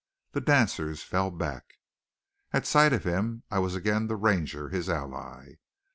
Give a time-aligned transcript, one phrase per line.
[0.31, 1.75] The dancers fell back.
[2.51, 5.57] At sight of him I was again the Ranger, his ally.